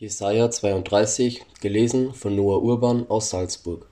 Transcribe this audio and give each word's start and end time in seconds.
Jesaja 0.00 0.50
32, 0.50 1.42
gelesen 1.60 2.14
von 2.14 2.34
Noah 2.34 2.62
Urban 2.62 3.10
aus 3.10 3.28
Salzburg. 3.28 3.86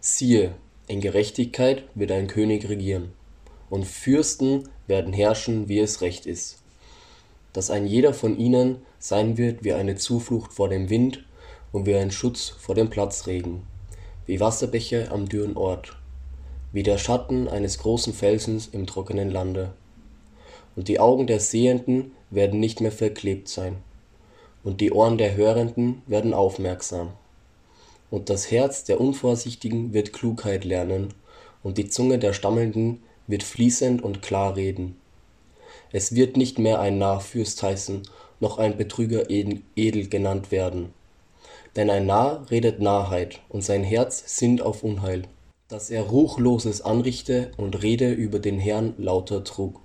Siehe, 0.00 0.54
in 0.86 1.02
Gerechtigkeit 1.02 1.84
wird 1.94 2.10
ein 2.10 2.26
König 2.26 2.70
regieren, 2.70 3.12
und 3.68 3.84
Fürsten 3.84 4.66
werden 4.86 5.12
herrschen, 5.12 5.68
wie 5.68 5.78
es 5.78 6.00
recht 6.00 6.24
ist. 6.24 6.62
Dass 7.52 7.70
ein 7.70 7.86
jeder 7.86 8.14
von 8.14 8.38
ihnen 8.38 8.80
sein 8.98 9.36
wird 9.36 9.62
wie 9.62 9.74
eine 9.74 9.96
Zuflucht 9.96 10.54
vor 10.54 10.70
dem 10.70 10.88
Wind 10.88 11.22
und 11.70 11.84
wie 11.84 11.94
ein 11.94 12.10
Schutz 12.10 12.48
vor 12.58 12.74
dem 12.74 12.88
Platzregen, 12.88 13.64
wie 14.24 14.40
Wasserbäche 14.40 15.10
am 15.10 15.28
dürren 15.28 15.58
Ort, 15.58 15.98
wie 16.72 16.82
der 16.82 16.96
Schatten 16.96 17.46
eines 17.46 17.76
großen 17.76 18.14
Felsens 18.14 18.68
im 18.72 18.86
trockenen 18.86 19.30
Lande. 19.30 19.74
Und 20.76 20.88
die 20.88 20.98
Augen 20.98 21.26
der 21.26 21.40
Sehenden 21.40 22.12
werden 22.30 22.58
nicht 22.58 22.80
mehr 22.80 22.90
verklebt 22.92 23.48
sein 23.48 23.82
und 24.64 24.80
die 24.80 24.92
Ohren 24.92 25.18
der 25.18 25.36
Hörenden 25.36 26.02
werden 26.06 26.34
aufmerksam. 26.34 27.10
Und 28.10 28.30
das 28.30 28.50
Herz 28.50 28.84
der 28.84 29.00
Unvorsichtigen 29.00 29.92
wird 29.92 30.12
Klugheit 30.12 30.64
lernen, 30.64 31.14
und 31.62 31.76
die 31.78 31.88
Zunge 31.88 32.18
der 32.18 32.32
Stammelnden 32.32 33.02
wird 33.26 33.42
fließend 33.42 34.02
und 34.02 34.22
klar 34.22 34.56
reden. 34.56 34.96
Es 35.92 36.14
wird 36.14 36.36
nicht 36.36 36.58
mehr 36.58 36.80
ein 36.80 36.98
Narrfürst 36.98 37.62
heißen, 37.62 38.02
noch 38.40 38.58
ein 38.58 38.76
Betrüger 38.76 39.28
edel 39.30 40.08
genannt 40.08 40.50
werden. 40.50 40.92
Denn 41.76 41.90
ein 41.90 42.06
Narr 42.06 42.50
redet 42.50 42.80
Narrheit, 42.80 43.40
und 43.48 43.62
sein 43.62 43.84
Herz 43.84 44.38
sinnt 44.38 44.62
auf 44.62 44.82
Unheil, 44.82 45.22
dass 45.68 45.90
er 45.90 46.02
Ruchloses 46.02 46.80
anrichte 46.80 47.52
und 47.56 47.82
Rede 47.82 48.10
über 48.10 48.38
den 48.38 48.58
Herrn 48.58 48.94
lauter 48.96 49.44
trug. 49.44 49.80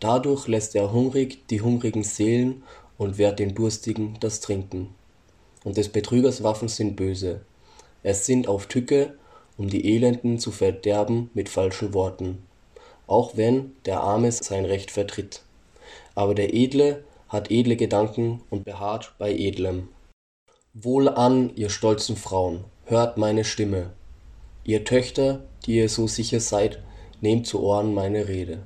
Dadurch 0.00 0.48
lässt 0.48 0.74
er 0.74 0.92
hungrig 0.92 1.46
die 1.48 1.60
hungrigen 1.60 2.02
Seelen 2.02 2.62
und 3.02 3.18
wehrt 3.18 3.38
den 3.38 3.54
Durstigen 3.54 4.16
das 4.20 4.40
Trinken. 4.40 4.94
Und 5.64 5.76
des 5.76 5.88
Betrügers 5.88 6.42
Waffen 6.42 6.68
sind 6.68 6.96
böse. 6.96 7.42
Er 8.02 8.14
sinnt 8.14 8.48
auf 8.48 8.66
Tücke, 8.66 9.14
um 9.58 9.68
die 9.68 9.94
Elenden 9.94 10.38
zu 10.38 10.50
verderben 10.50 11.30
mit 11.34 11.48
falschen 11.48 11.94
Worten, 11.94 12.42
auch 13.06 13.36
wenn 13.36 13.72
der 13.84 14.00
Arme 14.00 14.32
sein 14.32 14.64
Recht 14.64 14.90
vertritt. 14.90 15.42
Aber 16.14 16.34
der 16.34 16.54
Edle 16.54 17.04
hat 17.28 17.50
edle 17.50 17.76
Gedanken 17.76 18.42
und 18.50 18.64
beharrt 18.64 19.14
bei 19.18 19.32
Edlem. 19.32 19.88
Wohlan, 20.74 21.54
ihr 21.54 21.70
stolzen 21.70 22.16
Frauen, 22.16 22.64
hört 22.86 23.18
meine 23.18 23.44
Stimme. 23.44 23.90
Ihr 24.64 24.84
Töchter, 24.84 25.42
die 25.64 25.76
ihr 25.76 25.88
so 25.88 26.06
sicher 26.06 26.40
seid, 26.40 26.82
nehmt 27.20 27.46
zu 27.46 27.62
Ohren 27.62 27.94
meine 27.94 28.28
Rede. 28.28 28.62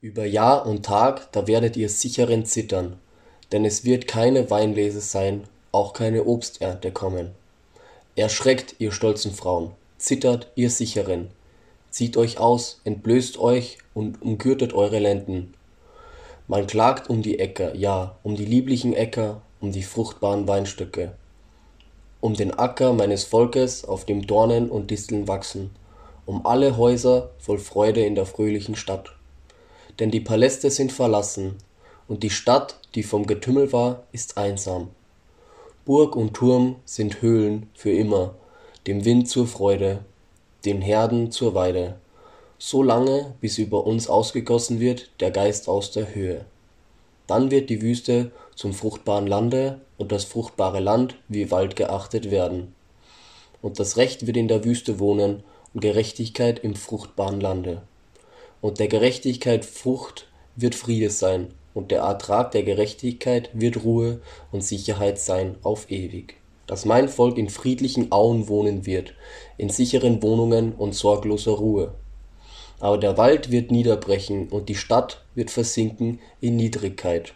Über 0.00 0.24
Jahr 0.24 0.66
und 0.66 0.84
Tag, 0.84 1.32
da 1.32 1.46
werdet 1.46 1.76
ihr 1.76 1.88
sicheren 1.88 2.44
zittern, 2.44 2.98
denn 3.52 3.64
es 3.64 3.84
wird 3.84 4.06
keine 4.06 4.50
Weinlese 4.50 5.00
sein, 5.00 5.44
auch 5.72 5.92
keine 5.92 6.24
Obsternte 6.24 6.90
kommen. 6.90 7.30
Erschreckt, 8.16 8.76
ihr 8.78 8.92
stolzen 8.92 9.32
Frauen, 9.32 9.72
zittert, 9.98 10.48
ihr 10.54 10.70
Sicheren, 10.70 11.28
zieht 11.90 12.16
euch 12.16 12.38
aus, 12.38 12.80
entblößt 12.84 13.38
euch 13.38 13.78
und 13.94 14.22
umgürtet 14.22 14.72
eure 14.72 14.98
Lenden. 14.98 15.54
Man 16.48 16.66
klagt 16.66 17.10
um 17.10 17.22
die 17.22 17.38
Äcker, 17.38 17.74
ja, 17.74 18.16
um 18.22 18.36
die 18.36 18.44
lieblichen 18.44 18.94
Äcker, 18.94 19.42
um 19.60 19.72
die 19.72 19.82
fruchtbaren 19.82 20.46
Weinstöcke, 20.46 21.12
um 22.20 22.34
den 22.34 22.52
Acker 22.52 22.92
meines 22.92 23.24
Volkes, 23.24 23.84
auf 23.84 24.04
dem 24.04 24.26
Dornen 24.26 24.70
und 24.70 24.90
Disteln 24.90 25.28
wachsen, 25.28 25.70
um 26.24 26.46
alle 26.46 26.76
Häuser 26.76 27.30
voll 27.38 27.58
Freude 27.58 28.04
in 28.04 28.14
der 28.14 28.26
fröhlichen 28.26 28.76
Stadt. 28.76 29.12
Denn 29.98 30.10
die 30.10 30.20
Paläste 30.20 30.70
sind 30.70 30.92
verlassen, 30.92 31.56
und 32.08 32.22
die 32.22 32.30
Stadt, 32.30 32.76
die 32.94 33.02
vom 33.02 33.26
Getümmel 33.26 33.72
war, 33.72 34.04
ist 34.12 34.38
einsam. 34.38 34.88
Burg 35.84 36.16
und 36.16 36.34
Turm 36.34 36.76
sind 36.84 37.22
Höhlen 37.22 37.68
für 37.74 37.90
immer, 37.92 38.34
dem 38.86 39.04
Wind 39.04 39.28
zur 39.28 39.46
Freude, 39.46 40.04
den 40.64 40.80
Herden 40.82 41.30
zur 41.30 41.54
Weide, 41.54 41.96
so 42.58 42.82
lange, 42.82 43.34
bis 43.40 43.58
über 43.58 43.86
uns 43.86 44.08
ausgegossen 44.08 44.80
wird 44.80 45.10
der 45.20 45.30
Geist 45.30 45.68
aus 45.68 45.90
der 45.90 46.14
Höhe. 46.14 46.44
Dann 47.26 47.50
wird 47.50 47.70
die 47.70 47.82
Wüste 47.82 48.30
zum 48.54 48.72
fruchtbaren 48.72 49.26
Lande 49.26 49.80
und 49.98 50.12
das 50.12 50.24
fruchtbare 50.24 50.80
Land 50.80 51.16
wie 51.28 51.50
Wald 51.50 51.76
geachtet 51.76 52.30
werden. 52.30 52.74
Und 53.62 53.78
das 53.78 53.96
Recht 53.96 54.26
wird 54.26 54.36
in 54.36 54.48
der 54.48 54.64
Wüste 54.64 54.98
wohnen 54.98 55.42
und 55.74 55.80
Gerechtigkeit 55.80 56.60
im 56.60 56.74
fruchtbaren 56.74 57.40
Lande. 57.40 57.82
Und 58.60 58.78
der 58.78 58.88
Gerechtigkeit 58.88 59.64
Frucht 59.64 60.28
wird 60.54 60.74
Friede 60.74 61.10
sein 61.10 61.52
und 61.76 61.90
der 61.90 62.00
Ertrag 62.00 62.52
der 62.52 62.62
Gerechtigkeit 62.62 63.50
wird 63.52 63.84
Ruhe 63.84 64.20
und 64.50 64.64
Sicherheit 64.64 65.18
sein 65.18 65.56
auf 65.62 65.90
ewig. 65.90 66.36
Dass 66.66 66.86
mein 66.86 67.06
Volk 67.06 67.36
in 67.36 67.50
friedlichen 67.50 68.10
Auen 68.12 68.48
wohnen 68.48 68.86
wird, 68.86 69.12
in 69.58 69.68
sicheren 69.68 70.22
Wohnungen 70.22 70.72
und 70.72 70.94
sorgloser 70.94 71.52
Ruhe. 71.52 71.94
Aber 72.80 72.96
der 72.96 73.18
Wald 73.18 73.50
wird 73.50 73.70
niederbrechen 73.70 74.48
und 74.48 74.70
die 74.70 74.74
Stadt 74.74 75.22
wird 75.34 75.50
versinken 75.50 76.18
in 76.40 76.56
Niedrigkeit. 76.56 77.34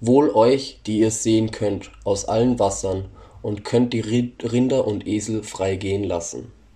Wohl 0.00 0.30
euch, 0.30 0.80
die 0.84 0.98
ihr 0.98 1.12
sehen 1.12 1.52
könnt 1.52 1.92
aus 2.02 2.24
allen 2.24 2.58
Wassern 2.58 3.04
und 3.42 3.64
könnt 3.64 3.92
die 3.92 4.00
Rinder 4.00 4.88
und 4.88 5.06
Esel 5.06 5.44
frei 5.44 5.76
gehen 5.76 6.02
lassen. 6.02 6.50